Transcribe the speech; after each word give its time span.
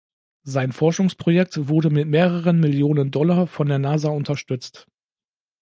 Sein 0.41 0.71
Forschungsprojekt 0.71 1.67
wurde 1.67 1.91
mit 1.91 2.07
mehreren 2.07 2.59
Millionen 2.59 3.11
Dollar 3.11 3.45
von 3.45 3.67
der 3.67 3.77
Nasa 3.77 4.09
unterstützt. 4.09 4.87